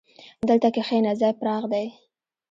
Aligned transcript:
دلته 0.49 0.69
کښېنه، 0.75 1.11
ځای 1.19 1.33
پراخ 1.39 1.63
دی. 1.73 1.87